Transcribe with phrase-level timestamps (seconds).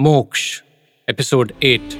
[0.00, 0.40] मोक्ष
[1.08, 1.94] episode eight.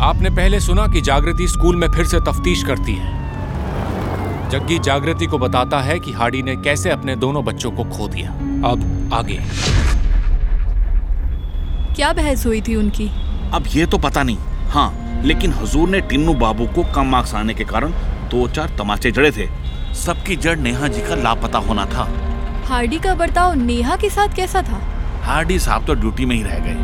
[0.00, 5.38] आपने पहले सुना कि जागृति स्कूल में फिर से तफ्तीश करती है। जग्गी जागृति को
[5.38, 8.30] बताता है कि हाडी ने कैसे अपने दोनों बच्चों को खो दिया।
[8.70, 9.38] अब आगे।
[11.94, 13.08] क्या बहस हुई थी उनकी?
[13.54, 14.36] अब ये तो पता नहीं।
[14.70, 17.92] हाँ लेकिन हजूर ने टिन्नू बाबू को कम मार्क्स आने के कारण
[18.30, 19.48] दो चार तमाचे जड़े थे।
[19.94, 22.23] सबकी जड़ नेहा जी का लापता होना था।
[22.66, 24.78] हार्डी का बर्ताव नेहा के साथ कैसा था?
[25.22, 26.74] हार्डी साहब तो ड्यूटी में ही रह गए।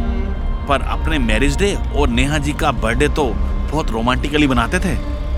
[0.66, 3.24] पर अपने मैरिज डे और नेहा जी का बर्थडे तो
[3.70, 4.94] बहुत रोमांटिकली बनाते थे।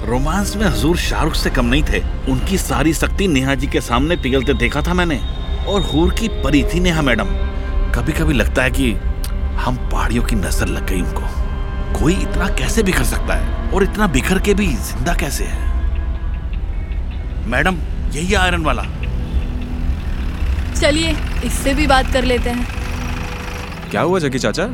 [0.07, 2.01] रोमांस में हजूर शाहरुख से कम नहीं थे।
[2.33, 5.21] उनकी सारी शक्ति नेहा जी के सामने पिघलते देखा था मैंने।
[5.69, 7.29] और हूर की परी थी नेहा मैडम।
[7.95, 8.93] कभी कभी लगता है कि
[9.57, 13.71] हम पहाड़ियों की नज़र लग गई उनको। कोई इतना कैसे बिखर सकता है?
[13.71, 15.71] और इतना बिखर के भी ज़िंदा कैसे है?
[17.47, 17.79] मैडम,
[18.13, 18.83] यही आयरन वाला।
[20.83, 21.11] चलिए
[21.45, 24.67] इससे भी बात कर लेते हैं। क्या हुआ जगी चाचा?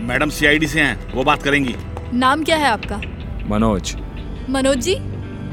[0.00, 1.74] मैडम सीआईडी से हैं वो बात करेंगी।
[2.14, 2.96] नाम क्या है आपका?
[3.46, 3.94] मनोज।
[4.50, 4.94] मनोज जी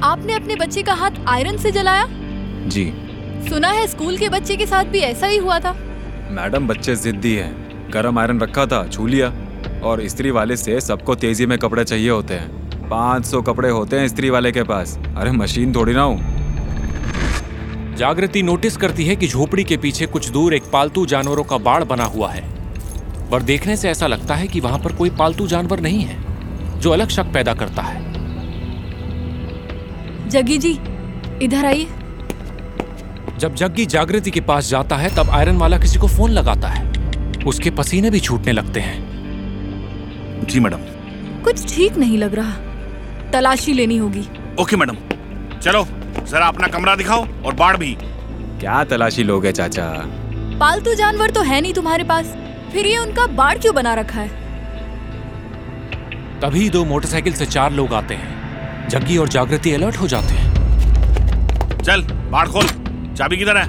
[0.03, 2.05] आपने अपने बच्चे का हाथ आयरन से जलाया?
[2.67, 2.85] जी।
[3.49, 5.75] सुना है स्कूल के बच्चे के साथ भी ऐसा ही हुआ था।
[6.31, 9.31] मैडम बच्चे जिद्दी हैं। गरम आयरन रखा था छू लिया।
[9.83, 14.07] और स्त्री वाले से सबको तेज़ी में कपड़े चाहिए होते हैं। 500 कपड़े होते हैं
[14.07, 16.30] स्त्री वाले के पास। अरे मशीन थोड़ी ना हूँ।
[18.01, 21.83] जागृति नोटिस करती है कि झोपड़ी के पीछे कुछ दूर एक पालतू जानवरों का बाड़
[21.83, 22.41] बना हुआ है।
[23.29, 26.91] पर देखने से ऐसा लगता है कि वहाँ पर कोई पालतू जानवर नहीं है जो
[26.91, 28.01] अलग शक पैदा करता है।
[30.29, 30.71] जगी जी
[31.41, 31.85] इधर आइए।
[33.37, 36.91] जब जग्गी जागृति के पास जाता है तब आयरन वाला किसी को फ़ोन लगाता है।
[37.43, 40.79] उसके पसीने भी छूटने लगते हैं। जी मैडम।
[41.43, 42.51] कुछ ठीक नहीं लग रहा।
[43.31, 44.27] तलाशी लेनी होगी।
[44.59, 44.97] Okay madam.
[45.59, 45.87] चलो।
[46.21, 47.95] जरा अपना कमरा दिखाओ और बाढ़ भी।
[48.59, 49.87] क्या तलाशी लोगे चाचा?
[50.59, 52.35] पालतू जानवर तो है नहीं तुम्हारे पास।
[52.73, 54.29] फिर ये उनका बाड़ क्यों बना रखा है?
[56.41, 61.83] तभी दो मोटरसाइकिल से चार लोग आते हैं। जग्गी और जागृति अलर्ट हो जाते हैं।
[61.83, 62.01] चल
[62.31, 62.67] बाढ़ खोल।
[63.17, 63.65] चाबी किधर है?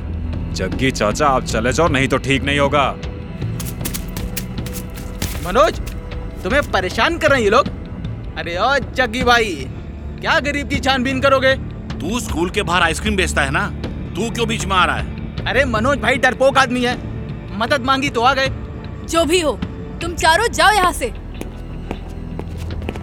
[0.55, 2.89] जग्गी चाचा आप चले जाओ नहीं तो ठीक नहीं होगा।
[5.47, 5.81] मनोज
[6.43, 7.69] तुम्हें परेशान कर रहे हैं ये लोग?
[8.39, 9.55] अरे ओ जग्गी भाई
[10.21, 11.55] क्या गरीब की छानबीन करोगे?
[12.03, 13.67] तू स्कूल के बाहर आइसक्रीम बेचता है ना?
[14.17, 15.45] तू क्यों बीच में आ रहा है?
[15.47, 16.95] अरे मनोज भाई डरपोक आदमी है।
[17.59, 18.49] मदद मांगी तो आ गए।
[19.09, 19.53] जो भी हो
[20.03, 21.13] तुम चारों जाओ यहाँ से।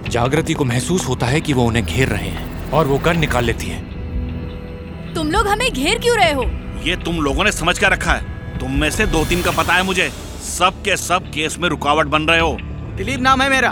[0.09, 3.45] जागृति को महसूस होता है कि वो उन्हें घेर रहे हैं और वो गन निकाल
[3.45, 6.43] लेती है। तुम लोग हमें घेर क्यों रहे हो?
[6.83, 9.73] ये तुम लोगों ने समझ क्या रखा है। तुम में से दो तीन का पता
[9.73, 10.09] है मुझे।
[10.43, 12.57] सब के सब केस में रुकावट बन रहे हो।
[12.97, 13.71] दिलीप नाम है मेरा।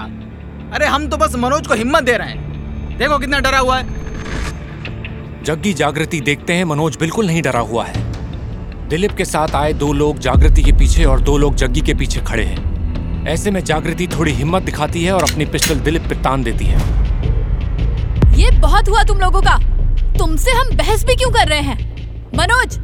[0.73, 3.96] अरे हम तो बस मनोज को हिम्मत दे रहे हैं। देखो कितना डरा हुआ है।
[5.47, 8.01] जग्गी जागृति देखते हैं, मनोज बिल्कुल नहीं डरा हुआ है।
[8.89, 12.19] दिलीप के साथ आए दो लोग जागृति के पीछे और दो लोग जग्गी के पीछे
[12.19, 16.43] खड़े हैं। ऐसे में जागृति थोड़ी हिम्मत दिखाती है और अपनी पिस्टल दिलीप पे तान
[16.43, 16.79] देती है।
[18.37, 19.57] ये बहुत हुआ तुम लोगों का।
[20.17, 21.79] तुमसे हम बहस भी क्यों कर रहे हैं?
[22.37, 22.77] मनोज,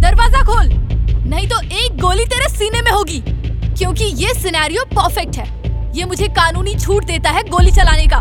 [0.00, 0.66] दरवाज़ा खोल।
[1.30, 3.22] नहीं तो एक गोली तेरे सीने में होगी।
[3.78, 5.62] क्योंकि ये सिनेरियो परफेक्ट है।
[5.98, 8.20] ये मुझे कानूनी छूट देता है गोली चलाने का।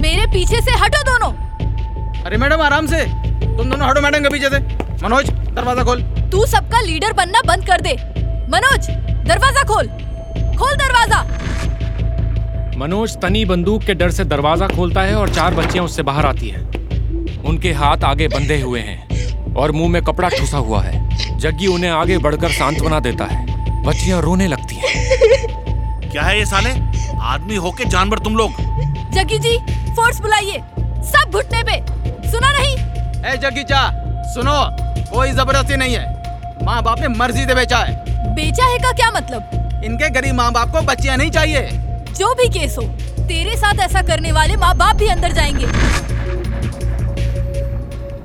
[0.00, 1.45] मेरे पीछे से हटो दोनों।
[2.26, 2.98] अरे मैडम आराम से।
[3.56, 4.58] तुम दोनों हटो मैडम के पीछे से।
[5.02, 6.00] मनोज दरवाज़ा खोल।
[6.30, 7.92] तू सबका लीडर बनना बंद कर दे।
[8.50, 8.88] मनोज
[9.28, 9.88] दरवाज़ा खोल।
[10.58, 11.22] खोल दरवाज़ा।
[12.78, 16.48] मनोज तनी बंदूक के डर से दरवाज़ा खोलता है और चार बच्चियाँ उससे बाहर आती
[16.48, 21.66] हैं। उनके हाथ आगे बंधे हुए हैं और मुँह में कपड़ा ठूसा हुआ है। जग्गी
[21.66, 26.70] उन्हें आगे बढ़कर सांत्वना देता है। बच्चियाँ रोने लगती हैं। क्या है ये साले?
[27.26, 28.50] आदमी होके जानवर तुम लोग।
[29.12, 29.58] जग्गी जी
[29.94, 30.62] फोर्स बुलाइए।
[31.06, 31.84] सब घुटने पे।
[32.26, 32.76] सुना नहीं?
[33.24, 33.80] ए जग्गी चा
[34.34, 34.58] सुनो
[35.10, 39.10] कोई ज़बरदस्ती नहीं है। माँ बाप ने मर्ज़ी से बेचा है। बेचा है का क्या
[39.10, 39.82] मतलब?
[39.84, 41.68] इनके गरीब माँ बाप को बच्चियाँ नहीं चाहिए।
[42.18, 42.82] जो भी केस हो
[43.18, 45.66] तेरे साथ ऐसा करने वाले माँ बाप भी अंदर जाएँगे।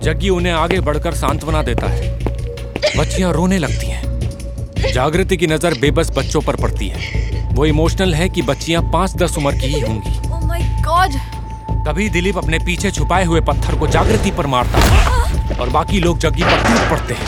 [0.03, 2.09] जग्गी उन्हें आगे बढ़कर सांत्वना देता है।
[2.97, 8.29] बच्चियाँ रोने लगती हैं। जागृति की नज़र बेबस बच्चों पर पड़ती है। वो इमोशनल है
[8.29, 10.45] कि बच्चियाँ पाँच दस उम्र की ही होंगी। ओह
[11.85, 16.19] तभी दिलीप अपने पीछे छुपाए हुए पत्थर को जागृति पर मारता है और बाकी लोग
[16.19, 17.27] जग्गी पर टूट पड़ते हैं।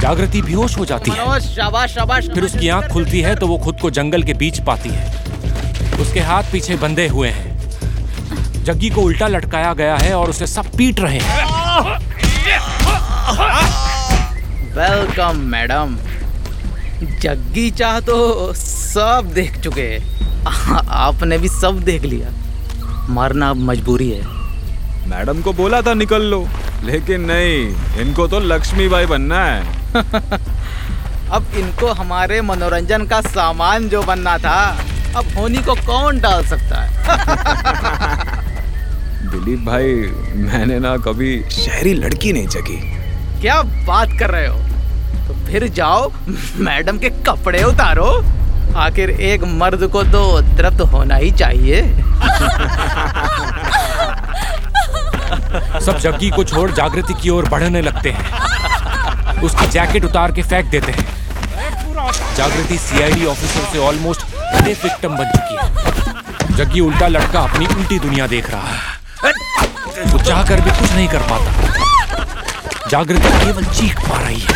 [0.00, 3.80] जागृति बेहोश हो जाती है। शाबाश शाबाश फिर उसकी आँख खुलती है तो वो खुद
[3.80, 5.06] को जंगल के बीच पाती है।
[6.00, 10.70] उसके हाथ पीछे बंधे हुए हैं। जग्गी को उल्टा लटकाया गया है और उसे सब
[10.76, 11.98] पीट रहे हैं।
[14.76, 15.96] Welcome madam.
[17.20, 20.00] जग्गी चाह तो सब देख चुके हैं।
[20.88, 22.28] आपने भी सब देख लिया।
[23.10, 24.24] मरना अब मजबूरी है।
[25.08, 26.48] मैडम को बोला था निकल लो
[26.84, 27.56] लेकिन नहीं
[28.00, 29.92] इनको तो लक्ष्मीबाई बनना है।
[31.32, 34.78] अब इनको हमारे मनोरंजन का सामान जो बनना था
[35.16, 36.90] अब होनी को कौन डाल सकता है?
[39.30, 39.94] दिलीप भाई
[40.34, 42.80] मैंने ना कभी शहरी लड़की नहीं जगी
[43.40, 44.58] क्या बात कर रहे हो?
[45.28, 46.12] तो फिर जाओ
[46.56, 48.24] मैडम के कपड़े उतारो।
[48.76, 51.82] आखिर एक मर्द को तो तृप्त होना ही चाहिए।
[55.80, 58.42] सब जग्गी को छोड़ जागृति की ओर बढ़ने लगते हैं।
[59.40, 61.06] उसकी जैकेट उतार के फेंक देते हैं।
[62.36, 67.98] जागृति सीआईडी ऑफिसर से ऑलमोस्ट सेफ़ विक्टिम बन चुकी है। जग्गी उल्टा लटका अपनी उल्टी
[67.98, 69.02] दुनिया देख रहा है।
[70.06, 74.52] वो चाह भी कुछ नहीं कर पाता। जागृति केवल चीख पा रही है।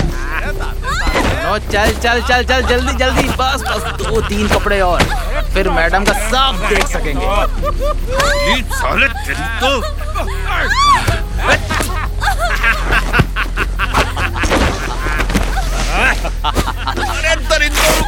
[1.44, 5.02] नो चल चल चल चल जल्दी जल्दी बस बस दो तीन कपड़े और
[5.54, 7.26] फिर मैडम का साफ़ देख सकेंगे।
[8.74, 9.70] साले तेरी तो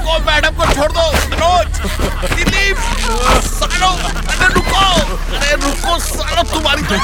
[0.06, 1.66] रुको मैडम को छोड़ दो मनोज
[2.32, 2.76] दिलीप
[3.44, 3.88] सालो
[4.32, 4.82] अरे रुको।
[5.36, 6.94] अरे रुको सालो तुम्हारी तो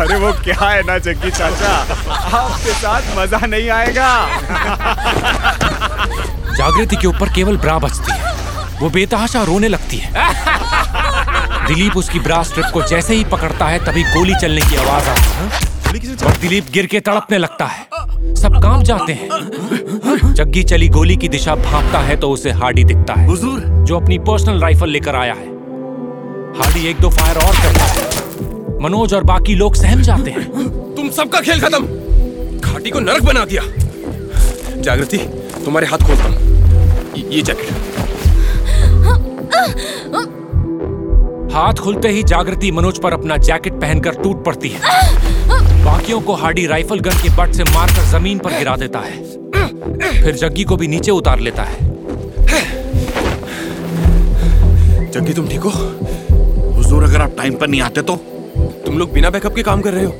[0.00, 1.72] अरे वो क्या है ना जग्गी चाचा?
[2.38, 4.08] आपके साथ मज़ा नहीं आएगा।
[6.56, 8.36] जागृति के ऊपर केवल ब्रा बचती है।
[8.80, 10.08] वो बेतहाशा रोने लगती है।
[11.66, 15.30] दिलीप उसकी ब्रा स्ट्रिप को जैसे ही पकड़ता है तभी गोली चलने की आवाज़ आती
[15.32, 15.66] है।
[16.26, 19.28] और दिलीप गिर के तड़पने लगता है। सब काम जाते हैं।
[20.38, 24.18] जग्गी चली गोली की दिशा भांपता है तो उसे हार्डी दिखता है। हुजूर। जो अपनी
[24.18, 25.46] पर्सनल राइफल लेकर आया है।
[26.58, 28.02] हार्डी एक दो फायर और करता है।
[28.82, 30.50] मनोज और बाकी लोग सहम जाते हैं।
[30.94, 31.86] तुम सबका खेल खत्म।
[32.60, 33.62] घाटी को नरक बना दिया।
[34.80, 35.18] जागृति
[35.64, 36.34] तुम्हारे हाथ खोलता हूँ।
[37.16, 37.70] ये- ये जैकेट।
[41.52, 44.80] हाथ खुलते ही जागृति मनोज पर अपना जैकेट पहनकर टूट पड़ती है।
[45.84, 49.16] बाकियों को हार्डी राइफल गन के बट से मारकर ज़मीन पर गिरा देता है।
[50.22, 51.76] फिर जग्गी को भी नीचे उतार लेता है।
[55.10, 55.70] जग्गी तुम ठीक हो?
[56.76, 58.16] हुजूर अगर आप टाइम पर नहीं आते तो?
[58.86, 60.12] तुम लोग बिना बैकअप के काम कर रहे हो।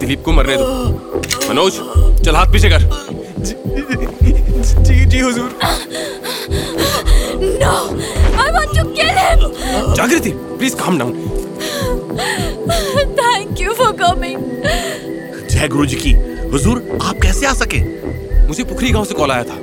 [0.00, 0.66] दिलीप को मरने दो।
[1.50, 1.72] मनोज
[2.24, 2.80] चल हाथ पीछे कर।
[4.82, 5.58] जी जी हुजूर।
[7.58, 7.72] No!
[8.42, 9.40] I want to kill him!
[9.96, 11.12] Jagriti please calm down
[13.58, 14.38] Thank you for coming.
[15.50, 16.12] जय गुरु जी की।
[16.50, 17.78] हुजूर आप कैसे आ सके?
[18.46, 19.54] मुझे पुखरी गाँव से कॉल आया था।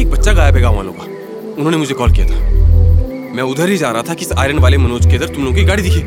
[0.00, 1.04] एक बच्चा गायब है गाँव वालों का।
[1.52, 2.34] उन्होंने मुझे कॉल किया था।
[3.34, 5.56] मैं उधर ही जा रहा था कि इस आयरन वाले मनोज के इधर तुम लोगों
[5.56, 6.00] की गाड़ी दिखी।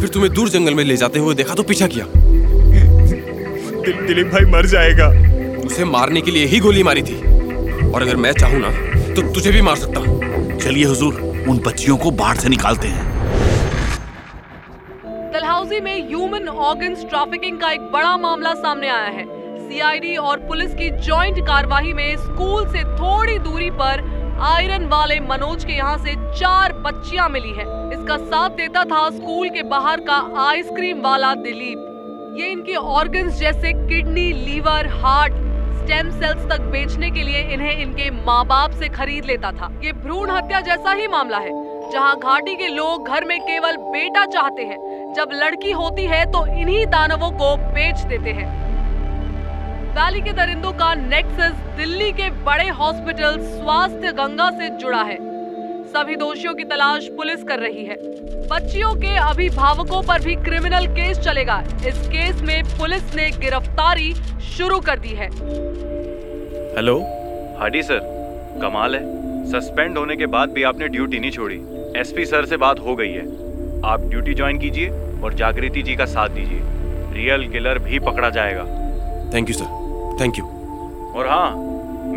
[0.00, 4.52] फिर तुम्हें दूर जंगल में ले जाते हुए देखा तो पीछा किया। दिल, दिलीप भाई
[4.52, 5.08] मर जाएगा।
[5.66, 7.22] उसे मारने के लिए ही गोली मारी थी।
[7.90, 8.70] और अगर मैं चाहूँ ना
[9.14, 10.20] तो तुझे भी मार सकता हूँ।
[10.58, 13.11] चलिए हुजूर उन बच्चियों को बाढ़ से निकालते हैं।
[15.72, 19.24] डलहौजी में ह्यूमन ऑर्गन्स ट्रैफिकिंग का एक बड़ा मामला सामने आया है।
[19.58, 24.02] सीआईडी और पुलिस की जॉइंट कार्रवाई में स्कूल से थोड़ी दूरी पर
[24.44, 29.48] आयरन वाले मनोज के यहाँ से चार बच्चियाँ मिली है। इसका साथ देता था स्कूल
[29.48, 35.40] के बाहर का आइसक्रीम वाला दिलीप। ये इनके ऑर्गन्स जैसे kidney liver heart
[35.82, 39.92] stem cells तक बेचने के लिए इन्हें इनके माँ बाप से खरीद लेता था। ये
[39.94, 41.50] भ्रूण हत्या जैसा ही मामला है,
[41.92, 44.78] जहाँ घाटी के लोग घर में केवल बेटा चाहते हैं
[45.16, 48.46] जब लड़की होती है तो इन्हीं दानवों को बेच देते हैं।
[49.92, 55.16] वैली के दरिंदों का नेक्सस दिल्ली के बड़े हॉस्पिटल स्वास्थ्य गंगा से जुड़ा है।
[55.86, 57.96] सभी दोषियों की तलाश पुलिस कर रही है।
[58.48, 64.12] बच्चियों के अभिभावकों पर भी क्रिमिनल केस चलेगा। इस केस में पुलिस ने गिरफ्तारी
[64.48, 65.28] शुरू कर दी है।
[66.76, 66.98] हेलो?
[67.60, 68.00] हाडी सर।
[68.62, 69.04] कमाल है।
[69.50, 71.62] सस्पेंड होने के बाद भी आपने ड्यूटी नहीं छोड़ी।
[71.96, 73.51] एसपी सर से बात हो गई है।
[73.84, 74.88] आप ड्यूटी ज्वाइन कीजिए
[75.24, 76.60] और जागृति जी का साथ दीजिए।
[77.14, 78.64] रियल किलर भी पकड़ा जाएगा।
[79.34, 80.44] Thank you sir thank you
[81.16, 81.50] और हाँ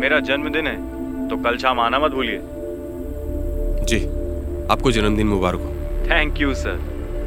[0.00, 2.40] मेरा जन्मदिन है तो कल शाम आना मत भूलिए।
[3.84, 4.04] जी
[4.72, 5.72] आपको जन्मदिन मुबारक हो।
[6.10, 6.78] थैंक यू सर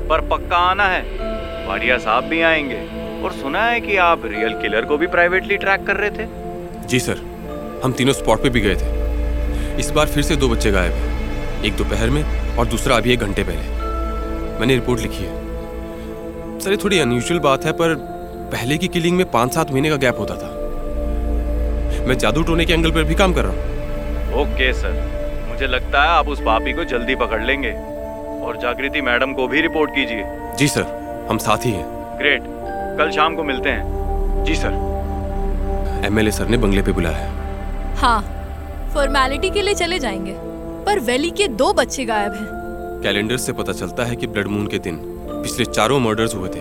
[0.09, 1.01] पर पक्का आना है।
[1.67, 2.79] भाटिया साहब भी आएँगे।
[3.23, 6.27] और सुना है कि आप रियल किलर को भी प्राइवेटली ट्रैक कर रहे थे?
[6.87, 7.17] जी सर
[7.83, 11.63] हम तीनों स्पॉट पे भी गए थे। इस बार फिर से दो बच्चे गायब हैं।
[11.63, 12.23] एक दोपहर में
[12.57, 13.88] और दूसरा अभी एक घंटे पहले।
[14.59, 17.95] मैंने रिपोर्ट लिखी है। सर ये थोड़ी अनयूजुअल बात है पर
[18.51, 20.47] पहले की किलिंग में पाँच सात महीने का गैप होता था।
[22.07, 23.59] मैं जादू टोने के एंगल पर भी काम कर रहा हूँ।
[24.41, 25.47] Okay sir.
[25.49, 27.71] मुझे लगता है आप उस पापी को जल्दी पकड़ लेंगे।
[28.41, 30.23] और जागृति मैडम को भी रिपोर्ट कीजिए।
[30.57, 30.83] जी सर।
[31.29, 31.85] हम साथ ही हैं।
[32.19, 32.43] ग्रेट
[32.97, 38.21] कल शाम को मिलते हैं। जी सर। एमएलए सर ने बंगले पे बुलाया है। हाँ
[38.93, 40.33] फॉर्मेलिटी के लिए चले जाएँगे
[40.85, 42.58] पर वैली के दो बच्चे गायब हैं।
[43.03, 44.95] कैलेंडर से पता चलता है कि ब्लड मून के दिन
[45.43, 46.59] पिछले चारों मर्डर्स हुए थे।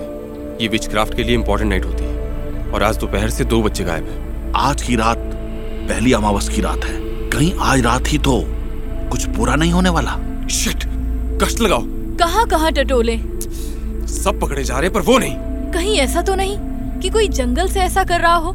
[0.62, 4.04] ये विचक्राफ्ट के लिए इंपॉर्टेंट नाइट होती है। और आज दोपहर से दो बच्चे गायब
[4.04, 5.18] हैं। आज की रात
[5.88, 6.96] पहली अमावस की रात है।
[7.30, 8.40] कहीं आज रात ही तो
[9.10, 10.16] कुछ पूरा नहीं होने वाला।
[10.50, 10.84] शिट
[11.42, 11.82] कष्ट लगाओ।
[12.18, 13.16] कहाँ कहाँ टटोले?
[14.08, 15.36] सब पकड़े जा रहे पर वो नहीं।
[15.72, 16.56] कहीं ऐसा तो नहीं
[17.00, 18.52] कि कोई जंगल से ऐसा कर रहा हो।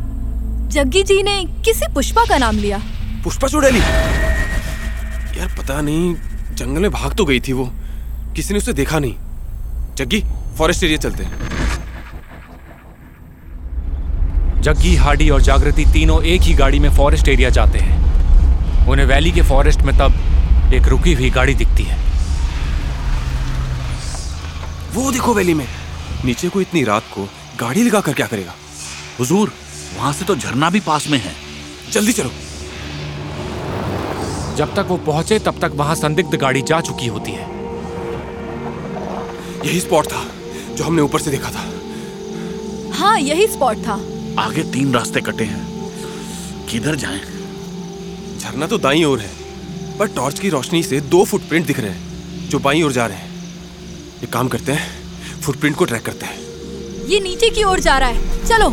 [0.69, 2.81] जग्गी जी ने किसी पुष्पा का नाम लिया।
[3.23, 3.79] पुष्पा चुड़ैली
[5.39, 6.15] यार पता नहीं
[6.53, 7.73] जंगल में भाग तो गई थी वो।
[8.35, 9.15] किसी ने उसे देखा नहीं।
[9.95, 10.23] जग्गी
[10.57, 11.53] फॉरेस्ट एरिया चलते हैं।
[14.61, 18.03] जग्गी हार्डी और जागृति तीनों एक ही गाड़ी में फॉरेस्ट एरिया जाते हैं।
[18.87, 20.13] उन्हें वैली के फॉरेस्ट में तब
[20.73, 21.97] एक रुकी हुई गाड़ी दिखती है।
[24.93, 25.67] वो देखो वैली में।
[26.25, 27.29] नीचे को इतनी रात को
[27.59, 28.53] गाड़ी लगा कर क्या करेगा?
[29.19, 29.51] हुजूर
[29.97, 31.33] वहाँ से तो झरना भी पास में है।
[31.91, 32.31] जल्दी चलो।
[34.55, 37.51] जब तक वो पहुँचे तब तक वहाँ संदिग्ध गाड़ी जा चुकी होती है।
[39.65, 40.25] यही स्पॉट था
[40.75, 41.63] जो हमने ऊपर से देखा था।
[42.93, 43.93] हाँ यही स्पॉट था।
[44.39, 45.61] आगे तीन रास्ते कटे हैं।
[46.69, 47.21] किधर जाएँ?
[48.39, 49.31] झरना तो दाई ओर है
[49.99, 53.17] पर टॉर्च की रोशनी से दो फुटप्रिंट दिख रहे हैं जो बाई ओर जा रहे
[53.17, 53.31] हैं।
[54.23, 56.41] एक काम करते हैं फुटप्रिंट को ट्रैक करते हैं।
[57.07, 58.69] ये नीचे की ओर जा रहा है। चलो।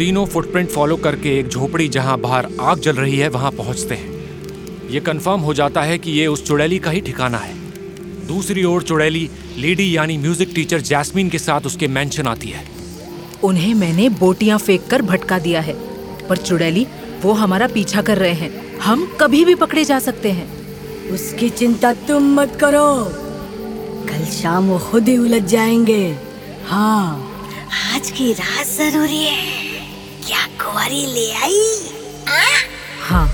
[0.00, 4.88] तीनों फुटप्रिंट फॉलो करके एक झोपड़ी जहाँ बाहर आग जल रही है वहाँ पहुँचते हैं।
[4.90, 7.52] ये कंफर्म हो जाता है कि ये उस चुड़ैली का ही ठिकाना है।
[8.26, 12.64] दूसरी ओर चुड़ैली लीडी यानी म्यूज़िक टीचर जैस्मीन के साथ उसके मेंशन आती है।
[13.44, 15.74] उन्हें मैंने बोटियाँ फेंक कर भटका दिया है
[16.28, 16.86] पर चुड़ैली
[17.22, 20.50] वो हमारा पीछा कर रहे हैं। हम कभी भी पकड़े जा सकते हैं।
[21.10, 22.88] उसकी चिंता तुम मत करो।
[24.08, 26.04] कल शाम वो खुद ही उलझ जाएँगे।
[26.66, 27.26] हाँ।
[27.94, 29.59] आज की रात ज़रूरी है।
[30.30, 31.60] क्या कुंवारी ले आई।
[33.02, 33.26] हाँ?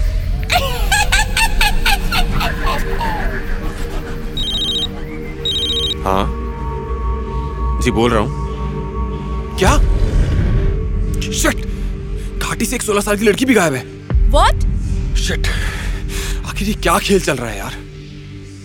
[6.05, 8.31] हाँ। जी बोल रहा हूँ।
[9.59, 9.77] क्या?
[11.33, 11.67] शिट
[12.39, 13.85] घाटी से एक सोलह साल की लड़की भी गायब है।
[14.31, 14.65] व्हाट
[15.17, 15.49] शिट
[16.47, 17.75] आखिर ये क्या खेल चल रहा है यार?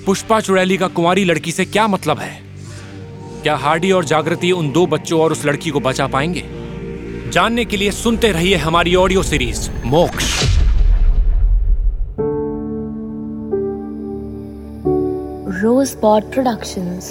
[0.06, 2.32] पुष्पा चुड़ैली का कुंवारी लड़की से क्या मतलब है?
[3.44, 6.61] क्या हार्डी और जागृति उन दो बच्चों और उस लड़की को बचा पाएँगे?
[7.32, 10.30] जानने के लिए सुनते रहिए हमारी ऑडियो सीरीज़ मोक्ष
[15.62, 17.08] रोज Rosebud Productions.